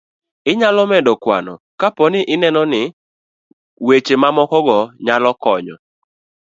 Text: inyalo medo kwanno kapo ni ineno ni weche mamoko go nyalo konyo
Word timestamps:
inyalo 0.51 0.83
medo 0.91 1.13
kwanno 1.23 1.53
kapo 1.79 2.03
ni 2.11 2.21
ineno 2.33 2.61
ni 2.71 2.83
weche 3.87 4.15
mamoko 4.21 4.57
go 4.67 4.79
nyalo 5.05 5.31
konyo 5.43 5.75